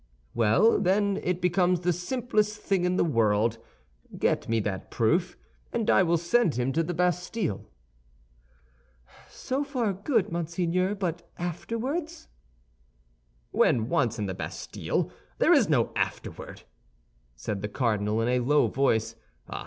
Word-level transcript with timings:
"Well, 0.33 0.79
then, 0.79 1.19
it 1.21 1.41
becomes 1.43 1.81
the 1.81 1.93
simplest 1.93 2.59
thing 2.59 2.85
in 2.85 2.95
the 2.95 3.03
world; 3.05 3.59
get 4.17 4.49
me 4.49 4.59
that 4.61 4.89
proof, 4.89 5.37
and 5.71 5.87
I 5.91 6.01
will 6.01 6.17
send 6.17 6.55
him 6.55 6.71
to 6.71 6.81
the 6.81 6.95
Bastille." 6.95 7.69
"So 9.29 9.63
far 9.63 9.93
good, 9.93 10.31
monseigneur; 10.31 10.95
but 10.95 11.29
afterwards?" 11.37 12.29
"When 13.51 13.89
once 13.89 14.17
in 14.17 14.25
the 14.25 14.33
Bastille, 14.33 15.11
there 15.37 15.53
is 15.53 15.69
no 15.69 15.91
afterward!" 15.95 16.63
said 17.35 17.61
the 17.61 17.69
cardinal, 17.69 18.21
in 18.21 18.27
a 18.27 18.39
low 18.39 18.69
voice. 18.69 19.15